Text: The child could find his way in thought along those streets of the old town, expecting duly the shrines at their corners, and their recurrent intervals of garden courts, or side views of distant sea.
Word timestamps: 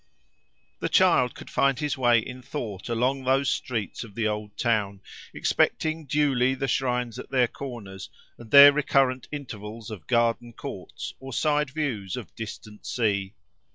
The 0.79 0.89
child 0.89 1.35
could 1.35 1.51
find 1.51 1.77
his 1.77 1.95
way 1.95 2.17
in 2.17 2.41
thought 2.41 2.89
along 2.89 3.23
those 3.23 3.51
streets 3.51 4.03
of 4.03 4.15
the 4.15 4.27
old 4.27 4.57
town, 4.57 4.99
expecting 5.31 6.07
duly 6.07 6.55
the 6.55 6.67
shrines 6.67 7.19
at 7.19 7.29
their 7.29 7.47
corners, 7.47 8.09
and 8.35 8.49
their 8.49 8.73
recurrent 8.73 9.27
intervals 9.31 9.91
of 9.91 10.07
garden 10.07 10.53
courts, 10.53 11.13
or 11.19 11.31
side 11.33 11.69
views 11.69 12.15
of 12.17 12.33
distant 12.33 12.83
sea. 12.87 13.35